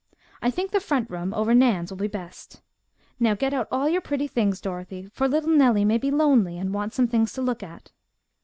I 0.41 0.49
think 0.49 0.71
the 0.71 0.79
front 0.79 1.11
room 1.11 1.31
over 1.35 1.53
Nan's 1.53 1.91
will 1.91 1.97
be 1.97 2.07
best. 2.07 2.63
Now 3.19 3.35
get 3.35 3.53
out 3.53 3.67
all 3.71 3.87
your 3.87 4.01
pretty 4.01 4.27
things, 4.27 4.59
Dorothy, 4.59 5.05
for 5.13 5.27
little 5.27 5.51
Nellie 5.51 5.85
may 5.85 5.99
be 5.99 6.09
lonely 6.09 6.57
and 6.57 6.73
want 6.73 6.93
some 6.93 7.07
things 7.07 7.33
to 7.33 7.41
look 7.43 7.61
at." 7.61 7.91